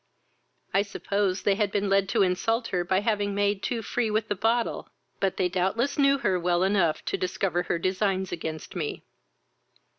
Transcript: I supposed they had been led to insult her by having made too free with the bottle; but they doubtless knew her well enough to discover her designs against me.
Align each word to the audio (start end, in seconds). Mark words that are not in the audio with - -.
I 0.73 0.81
supposed 0.81 1.45
they 1.45 1.53
had 1.53 1.71
been 1.71 1.87
led 1.87 2.09
to 2.09 2.23
insult 2.23 2.69
her 2.69 2.83
by 2.83 3.01
having 3.01 3.35
made 3.35 3.61
too 3.61 3.83
free 3.83 4.09
with 4.09 4.29
the 4.29 4.35
bottle; 4.35 4.89
but 5.19 5.37
they 5.37 5.47
doubtless 5.47 5.99
knew 5.99 6.17
her 6.17 6.39
well 6.39 6.63
enough 6.63 7.05
to 7.05 7.17
discover 7.17 7.61
her 7.61 7.77
designs 7.77 8.31
against 8.31 8.75
me. 8.75 9.03